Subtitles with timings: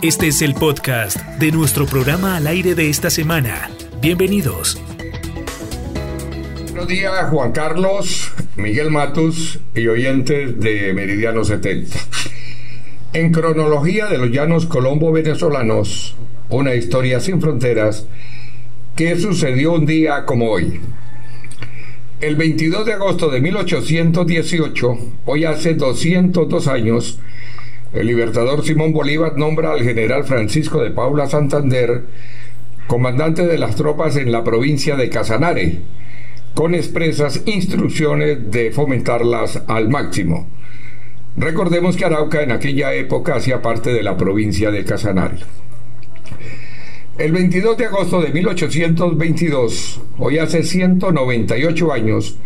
[0.00, 3.68] Este es el podcast de nuestro programa al aire de esta semana.
[4.00, 4.80] Bienvenidos.
[6.70, 11.98] Buenos días, Juan Carlos, Miguel Matus y oyentes de Meridiano 70.
[13.12, 16.14] En cronología de los llanos colombo venezolanos,
[16.48, 18.06] una historia sin fronteras
[18.94, 20.80] que sucedió un día como hoy.
[22.20, 27.18] El 22 de agosto de 1818, hoy hace 202 años,
[27.92, 32.04] el libertador Simón Bolívar nombra al general Francisco de Paula Santander
[32.88, 35.82] comandante de las tropas en la provincia de Casanare,
[36.54, 40.48] con expresas instrucciones de fomentarlas al máximo.
[41.36, 45.36] Recordemos que Arauca en aquella época hacía parte de la provincia de Casanare.
[47.18, 52.38] El 22 de agosto de 1822, hoy hace 198 años,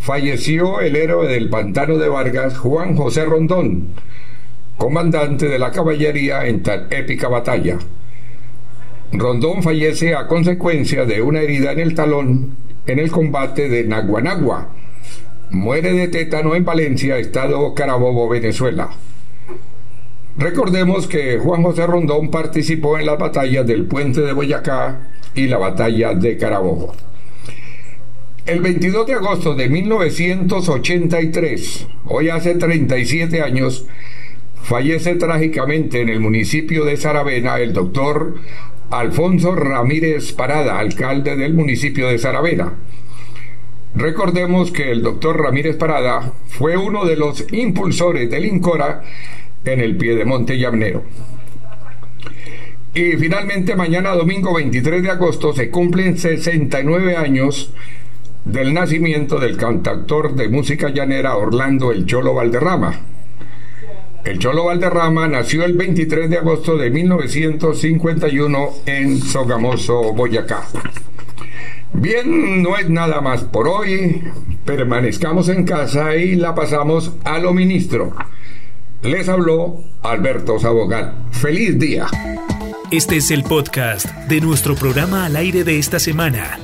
[0.00, 3.88] falleció el héroe del pantano de Vargas, Juan José Rondón,
[4.80, 7.76] comandante de la caballería en tan épica batalla.
[9.12, 14.70] Rondón fallece a consecuencia de una herida en el talón en el combate de Naguanagua.
[15.50, 18.88] Muere de tétano en Valencia, estado Carabobo, Venezuela.
[20.38, 25.58] Recordemos que Juan José Rondón participó en las batallas del Puente de Boyacá y la
[25.58, 26.94] batalla de Carabobo.
[28.46, 33.84] El 22 de agosto de 1983, hoy hace 37 años,
[34.62, 38.36] fallece trágicamente en el municipio de Saravena el doctor
[38.90, 42.74] Alfonso Ramírez Parada, alcalde del municipio de Saravena.
[43.94, 49.02] Recordemos que el doctor Ramírez Parada fue uno de los impulsores del INCORA
[49.64, 51.04] en el pie de Monte Llanero.
[52.94, 57.72] Y finalmente mañana domingo 23 de agosto se cumplen 69 años
[58.44, 63.00] del nacimiento del cantautor de música llanera Orlando El Cholo Valderrama.
[64.24, 70.68] El Cholo Valderrama nació el 23 de agosto de 1951 en Sogamoso, Boyacá.
[71.92, 74.22] Bien, no es nada más por hoy.
[74.64, 78.14] Permanezcamos en casa y la pasamos a lo ministro.
[79.02, 81.14] Les habló Alberto Sabogal.
[81.32, 82.06] ¡Feliz día!
[82.90, 86.58] Este es el podcast de nuestro programa al aire de esta semana.